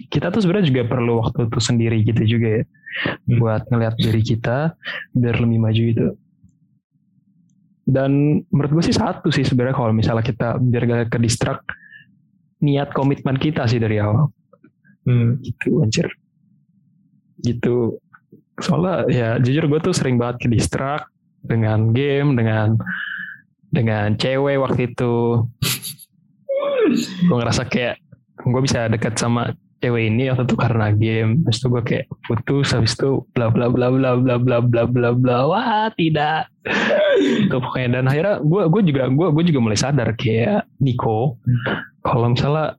[0.10, 3.38] kita tuh sebenarnya juga perlu waktu itu sendiri gitu juga ya hmm.
[3.38, 4.74] buat ngelihat diri kita
[5.14, 6.08] biar lebih maju itu
[7.92, 11.60] dan menurut gue sih satu sih sebenarnya kalau misalnya kita biar gak ke distrak
[12.62, 14.30] niat komitmen kita sih dari awal.
[15.02, 15.42] Hmm.
[15.42, 16.08] gitu anjir.
[17.42, 17.98] Gitu.
[18.62, 21.10] Soalnya ya jujur gue tuh sering banget ke distrak
[21.42, 22.78] dengan game dengan
[23.74, 25.42] dengan cewek waktu itu
[27.28, 28.02] gue ngerasa kayak
[28.42, 31.42] gue bisa dekat sama cewek ini waktu itu karena game.
[31.44, 35.10] Habis itu gue kayak putus habis itu bla bla bla bla bla bla bla bla
[35.18, 35.38] bla.
[35.50, 36.48] Wah tidak.
[37.50, 38.00] Itu pokoknya.
[38.00, 41.42] Dan akhirnya gue gue juga gue gue juga mulai sadar kayak Nico
[42.06, 42.78] kalau misalnya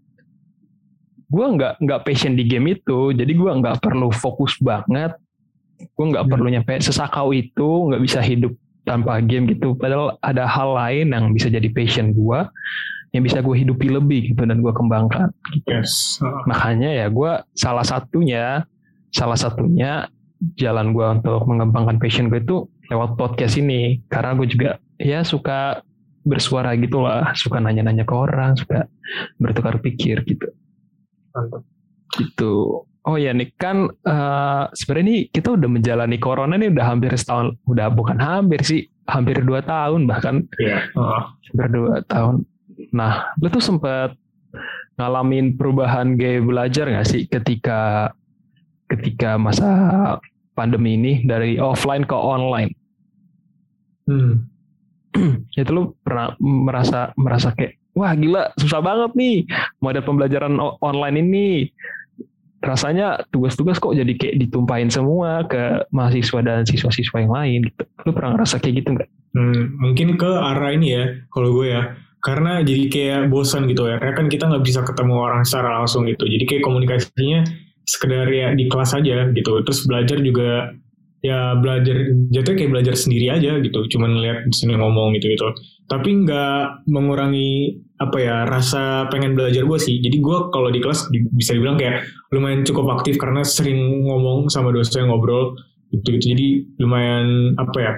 [1.32, 5.18] gue nggak nggak passion di game itu jadi gue nggak perlu fokus banget.
[5.98, 8.54] Gue nggak perlu nyampe sesakau itu nggak bisa hidup
[8.86, 9.74] tanpa game gitu.
[9.74, 12.40] Padahal ada hal lain yang bisa jadi passion gue
[13.12, 15.28] yang bisa gue hidupi lebih gitu dan gue kembangkan.
[15.52, 15.68] Gitu.
[15.68, 16.18] Yes.
[16.48, 18.64] Makanya ya gue salah satunya
[19.12, 20.08] salah satunya
[20.58, 25.84] jalan gue untuk mengembangkan passion gue itu lewat podcast ini karena gue juga ya suka
[26.26, 28.86] bersuara gitu lah suka nanya-nanya ke orang suka
[29.38, 30.50] bertukar pikir gitu
[31.34, 31.62] Mantap.
[32.18, 37.10] gitu oh ya nih kan uh, sebenarnya ini kita udah menjalani corona ini udah hampir
[37.14, 40.86] setahun udah bukan hampir sih hampir dua tahun bahkan yeah.
[40.94, 42.46] uh, hampir dua tahun
[42.92, 44.16] Nah, lu tuh sempat
[45.00, 48.12] ngalamin perubahan gaya belajar nggak sih ketika
[48.92, 49.68] ketika masa
[50.52, 52.72] pandemi ini dari offline ke online?
[54.04, 54.48] Hmm.
[55.60, 59.36] itu lu pernah merasa merasa kayak wah gila susah banget nih
[59.84, 61.46] model pembelajaran online ini
[62.62, 67.82] rasanya tugas-tugas kok jadi kayak ditumpahin semua ke mahasiswa dan siswa-siswa yang lain gitu.
[68.06, 69.10] Lu pernah ngerasa kayak gitu nggak?
[69.34, 71.04] Hmm, mungkin ke arah ini ya,
[71.34, 71.82] kalau gue ya
[72.22, 73.98] karena jadi kayak bosan gitu ya.
[73.98, 76.22] Kan kita nggak bisa ketemu orang secara langsung gitu.
[76.24, 77.42] Jadi kayak komunikasinya
[77.82, 79.52] sekedar ya di kelas aja gitu.
[79.66, 80.70] Terus belajar juga
[81.22, 83.80] ya belajar jatuhnya kayak belajar sendiri aja gitu.
[83.90, 85.50] Cuman lihat sini ngomong gitu gitu.
[85.90, 89.98] Tapi nggak mengurangi apa ya rasa pengen belajar gue sih.
[89.98, 94.70] Jadi gue kalau di kelas bisa dibilang kayak lumayan cukup aktif karena sering ngomong sama
[94.70, 95.58] dosen ngobrol
[95.90, 96.32] gitu gitu.
[96.32, 96.46] Jadi
[96.78, 97.92] lumayan apa ya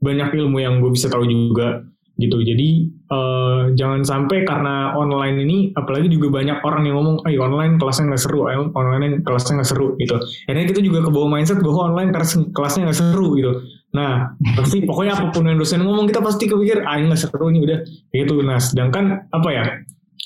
[0.00, 1.84] banyak ilmu yang gue bisa tahu juga
[2.22, 2.38] gitu.
[2.38, 2.68] Jadi
[3.10, 8.14] uh, jangan sampai karena online ini apalagi juga banyak orang yang ngomong ay online kelasnya
[8.14, 10.14] nggak seru online kelasnya nggak seru gitu.
[10.46, 12.14] Akhirnya kita juga ke bawah mindset bahwa online
[12.54, 13.52] kelasnya nggak seru gitu.
[13.92, 17.66] Nah pasti pokoknya apa pun yang dosen ngomong kita pasti kepikir ah nggak seru ini
[17.66, 17.78] udah
[18.14, 18.34] gitu.
[18.46, 19.66] Nah sedangkan apa ya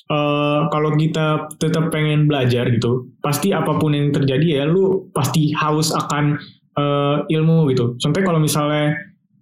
[0.07, 5.51] Uh, kalau kita tetap pengen belajar gitu, pasti apa pun yang terjadi ya, lu pasti
[5.51, 6.39] haus akan
[6.79, 7.99] uh, ilmu gitu.
[7.99, 8.95] Contohnya kalau misalnya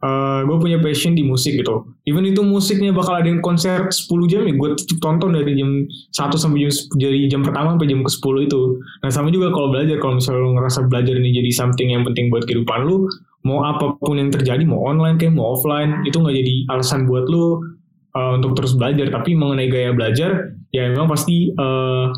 [0.04, 1.88] uh, gue punya passion di musik gitu.
[2.04, 4.68] Even itu musiknya bakal ada yang konser 10 jam ya gue
[5.00, 8.60] tonton dari jam 1 sampai jam dari jam pertama sampai jam ke 10 itu.
[9.00, 12.28] Nah sama juga kalau belajar kalau misalnya lu ngerasa belajar ini jadi something yang penting
[12.28, 13.08] buat kehidupan lu,
[13.48, 17.24] mau apa pun yang terjadi, mau online kayak mau offline, itu nggak jadi alasan buat
[17.28, 17.64] lu
[18.12, 19.08] uh, untuk terus belajar.
[19.08, 22.12] Tapi mengenai gaya belajar, ya memang pasti uh,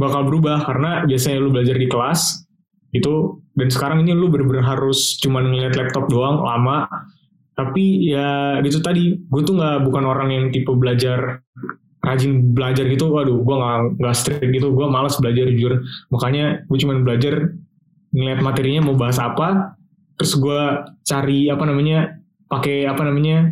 [0.00, 2.48] bakal berubah karena biasanya lu belajar di kelas
[2.96, 6.86] itu dan sekarang ini lu bener-bener harus cuman ngeliat laptop doang lama.
[7.58, 11.42] Tapi ya gitu tadi gue tuh nggak bukan orang yang tipe belajar
[12.00, 13.10] rajin belajar gitu.
[13.10, 14.72] Waduh gue nggak nggak strict gitu.
[14.72, 15.82] Gue malas belajar jujur.
[16.14, 17.52] Makanya gue cuma belajar
[18.14, 19.76] ngeliat materinya mau bahas apa.
[20.16, 20.60] Terus gue
[21.04, 22.16] cari apa namanya
[22.48, 23.50] pakai apa namanya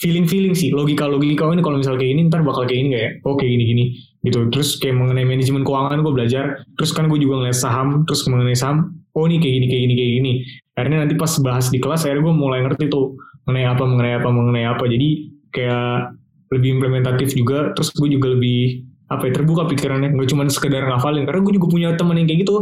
[0.00, 0.72] feeling feeling sih.
[0.72, 3.10] Logika logika oh ini kalau misalnya kayak ini ntar bakal kayak ini ya?
[3.28, 3.84] Oh kayak gini gini.
[4.24, 4.50] Gitu.
[4.50, 6.64] Terus kayak mengenai manajemen keuangan gue belajar.
[6.74, 9.94] Terus kan gue juga ngeliat saham terus mengenai saham oh ini kayak gini kayak gini
[9.94, 10.32] kayak gini.
[10.72, 14.28] Akhirnya nanti pas bahas di kelas akhirnya gue mulai ngerti tuh mengenai apa mengenai apa
[14.32, 14.84] mengenai apa.
[14.88, 15.08] Jadi
[15.52, 16.16] kayak
[16.52, 20.16] lebih implementatif juga terus gue juga lebih apa ya terbuka pikirannya.
[20.16, 21.28] Nggak cuma sekedar ngafalin.
[21.28, 22.56] Karena gue juga punya temen yang kayak gitu.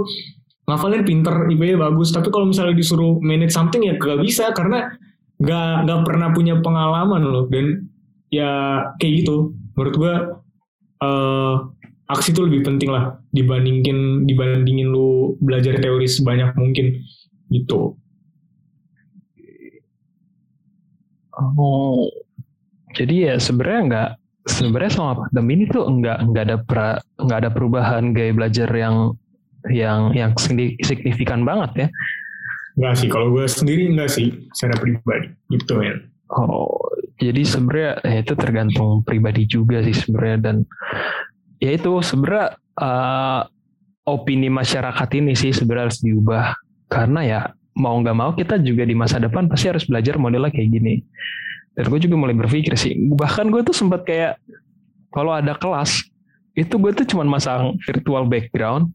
[0.67, 2.11] Ngafalin pinter IP bagus.
[2.11, 4.51] Tapi kalau misalnya disuruh manage something ya gak bisa.
[4.51, 4.91] Karena
[5.41, 7.45] nggak nggak pernah punya pengalaman loh.
[7.47, 7.87] Dan
[8.35, 9.55] ya kayak gitu.
[9.79, 10.15] Menurut gue
[11.07, 11.55] uh,
[12.11, 16.99] aksi itu lebih penting lah dibandingin dibandingin lu belajar teori sebanyak mungkin
[17.51, 17.95] gitu
[21.39, 22.11] oh
[22.99, 24.11] jadi ya sebenarnya nggak
[24.51, 26.89] sebenarnya sama pandemi ini tuh nggak nggak ada pra,
[27.23, 29.15] nggak ada perubahan gaya belajar yang
[29.71, 30.33] yang yang
[30.83, 31.89] signifikan banget ya
[32.81, 36.01] Enggak sih, kalau gue sendiri enggak sih secara pribadi gitu ya.
[36.33, 36.81] Oh,
[37.19, 40.57] jadi sebenarnya ya itu tergantung pribadi juga sih sebenarnya dan
[41.61, 43.45] ya itu sebenarnya uh,
[44.09, 46.57] opini masyarakat ini sih sebenarnya harus diubah.
[46.91, 47.41] Karena ya
[47.77, 50.95] mau nggak mau kita juga di masa depan pasti harus belajar modelnya kayak gini.
[51.77, 54.43] Dan gue juga mulai berpikir sih, bahkan gue tuh sempat kayak
[55.15, 56.03] kalau ada kelas
[56.59, 58.91] itu gue tuh cuma masang virtual background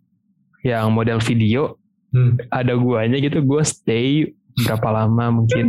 [0.65, 1.79] yang model video.
[2.15, 2.39] Hmm.
[2.47, 4.31] ada guanya gitu gue stay
[4.63, 5.67] berapa lama mungkin.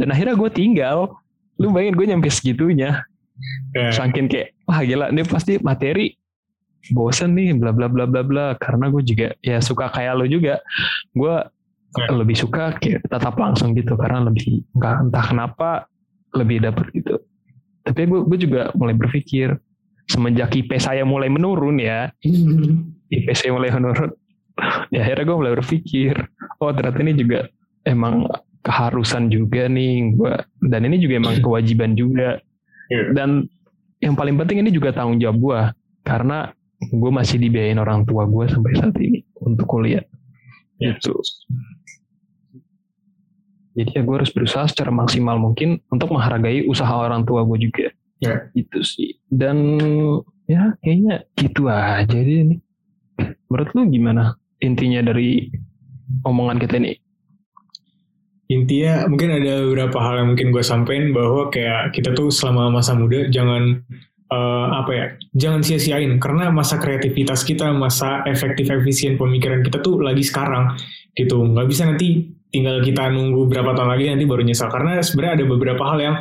[0.00, 1.12] Dan akhirnya gue tinggal.
[1.60, 3.04] Lu bayangin gue nyampe segitunya
[3.74, 3.92] yeah.
[3.92, 6.16] saking kayak wah gila ini pasti materi
[6.90, 10.58] bosen nih bla bla bla bla bla karena gue juga ya suka kayak lo juga
[11.14, 11.36] gue
[11.98, 12.10] yeah.
[12.10, 15.70] lebih suka kayak tetap langsung gitu karena lebih entah, entah kenapa
[16.34, 17.22] lebih dapet gitu
[17.86, 19.54] tapi gue gue juga mulai berpikir
[20.10, 22.10] semenjak IP saya mulai menurun ya
[23.14, 24.10] IP saya mulai menurun
[24.90, 26.14] ya akhirnya gue mulai berpikir
[26.58, 27.40] oh ternyata ini juga
[27.86, 28.26] emang
[28.62, 30.34] keharusan juga nih gue
[30.70, 32.38] dan ini juga emang kewajiban juga
[32.92, 33.16] yeah.
[33.16, 33.48] dan
[34.04, 35.60] yang paling penting ini juga tanggung jawab gue
[36.04, 36.52] karena
[36.82, 40.04] gue masih dibiayain orang tua gue sampai saat ini untuk kuliah
[40.76, 40.92] yeah.
[41.00, 41.16] gitu
[43.72, 47.88] jadi ya gue harus berusaha secara maksimal mungkin untuk menghargai usaha orang tua gue juga
[48.20, 48.52] yeah.
[48.52, 49.80] itu sih dan
[50.44, 52.56] ya kayaknya gitu aja deh ini
[53.48, 55.50] menurut lu gimana intinya dari
[56.22, 56.92] omongan kita ini?
[58.52, 62.92] Intinya mungkin ada beberapa hal yang mungkin gue sampein bahwa kayak kita tuh selama masa
[62.92, 63.80] muda jangan
[64.28, 66.20] uh, apa ya jangan sia-siain.
[66.20, 70.76] Karena masa kreativitas kita masa efektif efisien pemikiran kita tuh lagi sekarang
[71.16, 71.40] gitu.
[71.40, 75.44] Nggak bisa nanti tinggal kita nunggu berapa tahun lagi nanti baru nyesal karena sebenarnya ada
[75.48, 76.16] beberapa hal yang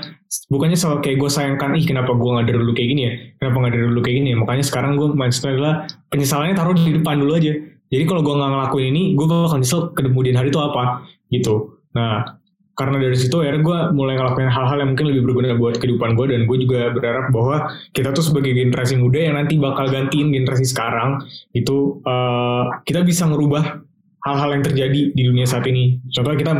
[0.47, 3.13] bukannya soal kayak gue sayangkan ih kenapa gue nggak dulu kayak gini ya?
[3.43, 4.37] Kenapa nggak dulu kayak gini ya?
[4.39, 5.73] Makanya sekarang gue mindsetnya adalah
[6.07, 7.53] penyesalannya taruh di depan dulu aja.
[7.91, 11.80] Jadi kalau gue nggak ngelakuin ini, gue bakal nyesel kemudian hari itu apa gitu.
[11.91, 16.17] Nah, karena dari situ akhirnya gue mulai ngelakuin hal-hal yang mungkin lebih berguna buat kehidupan
[16.17, 20.31] gue dan gue juga berharap bahwa kita tuh sebagai generasi muda yang nanti bakal gantiin
[20.31, 23.83] generasi sekarang itu uh, kita bisa merubah
[24.23, 25.99] hal-hal yang terjadi di dunia saat ini.
[26.09, 26.53] Contohnya kita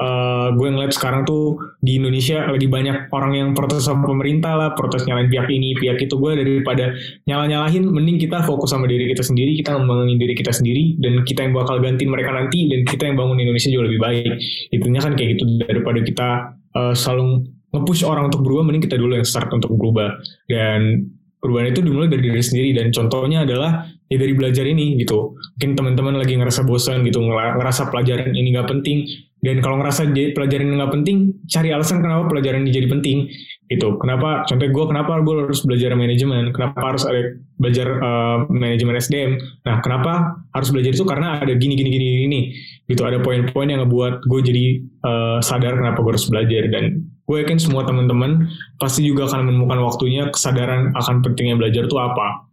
[0.00, 4.68] uh, gue ngeliat sekarang tuh di Indonesia lagi banyak orang yang protes sama pemerintah lah,
[4.74, 6.14] protes nyalain pihak ini, pihak itu.
[6.18, 6.94] Gue daripada
[7.28, 11.46] nyalah-nyalahin, mending kita fokus sama diri kita sendiri, kita membangun diri kita sendiri, dan kita
[11.46, 14.30] yang bakal gantiin mereka nanti, dan kita yang bangun Indonesia jauh lebih baik.
[14.74, 16.28] Itunya kan kayak gitu, daripada kita
[16.74, 20.18] uh, selalu nge-push orang untuk berubah, mending kita dulu yang start untuk berubah.
[20.46, 21.10] Dan
[21.42, 25.34] perubahan itu dimulai dari diri sendiri, dan contohnya adalah ya dari belajar ini gitu.
[25.58, 29.10] Mungkin teman-teman lagi ngerasa bosan gitu, ngerasa pelajaran ini gak penting,
[29.44, 31.16] dan kalau ngerasa pelajaran ini nggak penting
[31.52, 33.28] cari alasan kenapa pelajaran ini jadi penting
[33.68, 34.00] gitu.
[34.00, 36.48] Kenapa contoh gue kenapa gue harus belajar manajemen?
[36.56, 39.36] Kenapa harus ada belajar uh, manajemen SDM
[39.68, 41.04] nah kenapa harus belajar itu?
[41.04, 42.40] Karena ada gini gini gini gini
[42.88, 43.04] gitu.
[43.04, 44.64] Ada poin-poin yang ngebuat gue jadi
[45.04, 46.64] uh, sadar kenapa gue harus belajar.
[46.72, 48.48] Dan gue yakin semua teman-teman
[48.80, 52.48] pasti juga akan menemukan waktunya kesadaran akan pentingnya belajar itu apa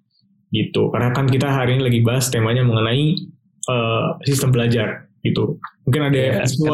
[0.51, 3.15] gitu karena kan kita hari ini lagi bahas temanya mengenai
[3.71, 5.57] uh, sistem belajar gitu.
[5.85, 6.73] Mungkin ada ya, visual,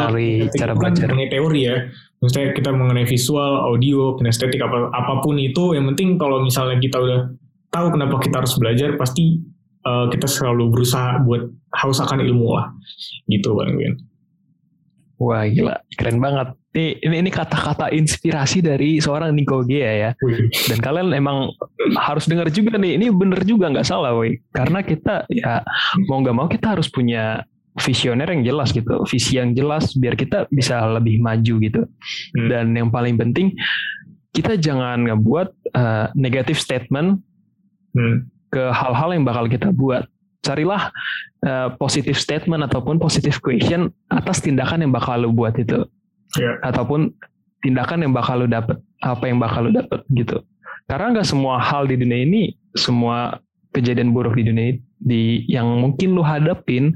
[0.55, 1.07] cara belajar.
[1.11, 1.75] Mengenai teori ya.
[2.17, 6.97] Maksudnya kita mengenai visual, audio, kinestetik, apa, apa pun itu, yang penting kalau misalnya kita
[6.97, 7.19] udah
[7.69, 9.43] tahu kenapa kita harus belajar, pasti
[9.85, 11.45] uh, kita selalu berusaha buat
[11.77, 12.73] haus akan ilmu lah.
[13.29, 13.93] Gitu Bang Win.
[15.21, 16.57] Wah gila, keren banget.
[16.77, 20.11] Ini ini, ini kata-kata inspirasi dari seorang Nico Gea ya.
[20.69, 21.49] Dan kalian emang
[21.97, 23.01] harus dengar juga nih.
[23.01, 24.37] Ini bener juga nggak salah, woi.
[24.53, 25.65] Karena kita ya
[26.05, 27.41] mau nggak mau kita harus punya
[27.81, 31.81] visioner yang jelas gitu, visi yang jelas biar kita bisa lebih maju gitu.
[32.37, 32.45] Hmm.
[32.45, 33.57] Dan yang paling penting
[34.37, 37.25] kita jangan ngebuat uh, negative statement
[37.97, 38.29] Hmm.
[38.53, 40.05] ke hal-hal yang bakal kita buat.
[40.45, 40.93] Carilah
[41.43, 45.81] uh, positive statement ataupun positive question atas tindakan yang bakal lu buat itu.
[46.37, 46.61] Ya.
[46.63, 47.11] Ataupun
[47.65, 50.39] tindakan yang bakal lu dapet, apa yang bakal lu dapet gitu.
[50.87, 53.41] Karena nggak semua hal di dunia ini, semua
[53.75, 56.95] kejadian buruk di dunia di yang mungkin lu hadapin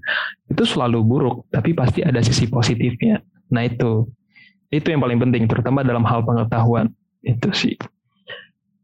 [0.49, 3.21] itu selalu buruk, tapi pasti ada sisi positifnya.
[3.53, 4.07] Nah itu,
[4.73, 6.89] itu yang paling penting, terutama dalam hal pengetahuan
[7.21, 7.75] itu sih.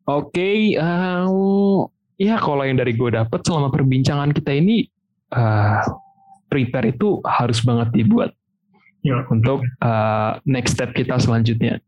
[0.07, 1.25] Oke, eh,
[2.21, 4.87] ya kalau yang dari gue dapet selama perbincangan kita ini,
[5.33, 5.81] eh,
[6.47, 8.31] prepare itu harus banget dibuat
[9.07, 9.23] Ya.
[9.31, 11.79] untuk uh, next step kita selanjutnya.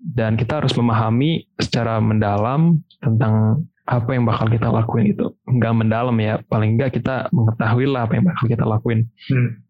[0.00, 5.36] Dan kita harus memahami secara mendalam tentang apa yang bakal kita lakuin itu.
[5.44, 9.00] Enggak mendalam ya, paling enggak kita mengetahui lah apa yang bakal kita lakuin.
[9.28, 9.60] Hmm.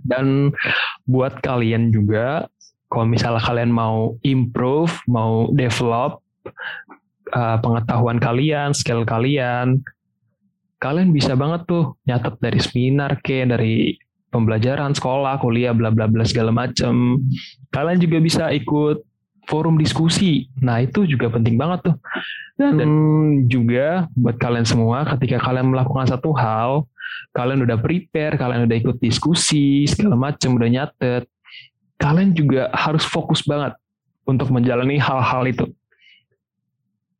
[0.00, 0.26] Dan
[1.04, 2.48] buat kalian juga,
[2.88, 6.24] kalau misalnya kalian mau improve, mau develop
[7.36, 9.84] uh, pengetahuan kalian, skill kalian,
[10.78, 13.96] kalian bisa banget tuh nyatet dari seminar ke, dari
[14.34, 17.22] pembelajaran sekolah, kuliah, bla bla bla segala macam.
[17.70, 19.06] Kalian juga bisa ikut
[19.46, 20.50] forum diskusi.
[20.58, 21.96] Nah, itu juga penting banget tuh.
[22.58, 22.90] Dan, dan
[23.46, 26.86] juga buat kalian semua ketika kalian melakukan satu hal,
[27.34, 31.24] kalian udah prepare, kalian udah ikut diskusi, segala macam, udah nyatet.
[31.98, 33.78] Kalian juga harus fokus banget
[34.26, 35.66] untuk menjalani hal-hal itu.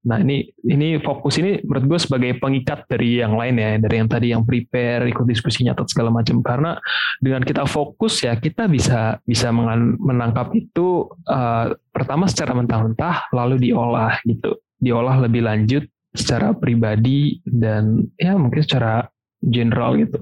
[0.04, 4.08] Nah ini ini fokus ini menurut gue sebagai pengikat dari yang lain ya, dari yang
[4.08, 6.44] tadi yang prepare, ikut diskusi nyatet segala macam.
[6.44, 6.76] Karena
[7.18, 14.20] dengan kita fokus ya kita bisa bisa menangkap itu uh, pertama secara mentah-mentah, lalu diolah
[14.28, 19.08] gitu, diolah lebih lanjut secara pribadi dan ya mungkin secara
[19.40, 20.20] general gitu.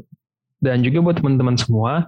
[0.63, 2.07] Dan juga buat teman-teman semua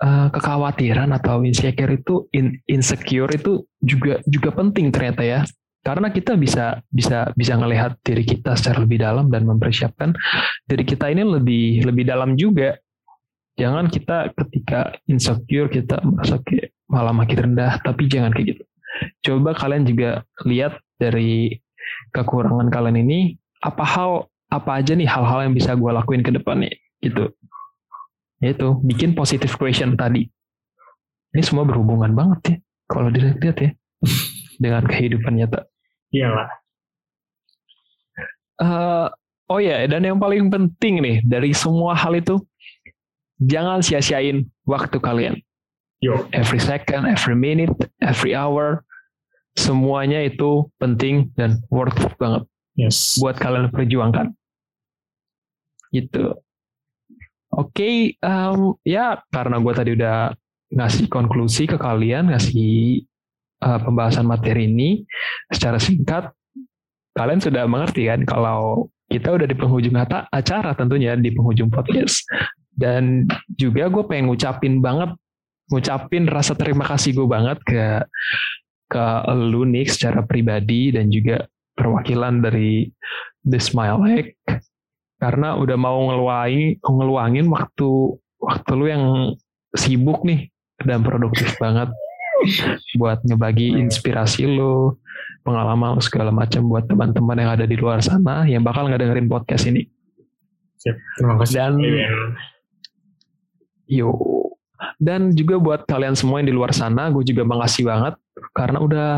[0.00, 5.40] uh, kekhawatiran atau insecure itu in, insecure itu juga juga penting ternyata ya
[5.84, 10.16] karena kita bisa bisa bisa ngelihat diri kita secara lebih dalam dan mempersiapkan
[10.64, 12.80] diri kita ini lebih lebih dalam juga.
[13.54, 18.64] Jangan kita ketika insecure kita merasa kayak malah makin rendah tapi jangan kayak gitu.
[19.28, 21.60] Coba kalian juga lihat dari
[22.16, 26.72] kekurangan kalian ini apa hal apa aja nih hal-hal yang bisa gue lakuin ke depannya
[27.04, 27.28] gitu.
[28.40, 30.24] Itu bikin positive question tadi.
[31.36, 32.56] Ini semua berhubungan banget ya
[32.88, 33.70] kalau dilihat ya
[34.64, 35.73] dengan kehidupan nyata
[36.14, 36.48] Iyalah.
[38.62, 39.06] Uh,
[39.50, 42.38] oh ya, dan yang paling penting nih dari semua hal itu,
[43.42, 45.34] jangan sia-siain waktu kalian.
[45.98, 46.30] Yo.
[46.30, 48.86] Every second, every minute, every hour,
[49.58, 52.46] semuanya itu penting dan worth it banget.
[52.78, 53.18] Yes.
[53.18, 54.30] Buat kalian perjuangkan.
[55.90, 56.30] Gitu.
[57.54, 60.34] Oke, okay, um, ya karena gue tadi udah
[60.74, 63.06] ngasih konklusi ke kalian, ngasih
[63.64, 65.02] uh, pembahasan materi ini
[65.48, 66.28] secara singkat,
[67.16, 69.96] kalian sudah mengerti kan kalau kita udah di penghujung
[70.32, 72.24] acara tentunya di penghujung podcast.
[72.74, 75.14] Dan juga gue pengen ngucapin banget,
[75.70, 78.02] ngucapin rasa terima kasih gue banget ke
[78.90, 82.90] ke lu nih secara pribadi dan juga perwakilan dari
[83.42, 84.26] The Smile Egg
[85.18, 87.88] karena udah mau ngeluangin ngeluangin waktu
[88.38, 89.04] waktu lu yang
[89.72, 90.52] sibuk nih
[90.84, 91.90] dan produktif banget
[93.00, 94.94] buat ngebagi inspirasi lu,
[95.44, 99.84] pengalaman segala macam buat teman-teman yang ada di luar sana yang bakal ngedengerin podcast ini.
[100.80, 100.96] Siap.
[101.20, 101.54] Terima kasih.
[101.56, 101.72] Dan
[103.84, 104.12] yo
[104.98, 108.14] dan juga buat kalian semua yang di luar sana, gue juga makasih banget
[108.56, 109.08] karena udah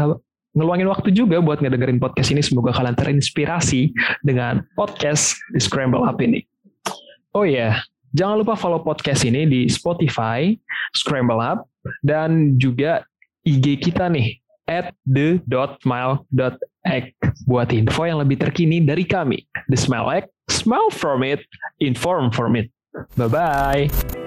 [0.56, 2.42] ngeluangin waktu juga buat ngedengerin podcast ini.
[2.42, 3.92] Semoga kalian terinspirasi
[4.24, 6.42] dengan podcast di Scramble Up ini.
[7.36, 7.74] Oh ya, yeah.
[8.16, 10.56] jangan lupa follow podcast ini di Spotify,
[10.96, 11.68] Scramble Up,
[12.00, 13.04] dan juga
[13.46, 17.04] IG kita nih, at the.smile.egg.
[17.46, 19.46] Buat info yang lebih terkini dari kami.
[19.70, 21.46] The Smile Egg, smile from it,
[21.78, 22.68] inform from it.
[23.14, 24.25] Bye-bye.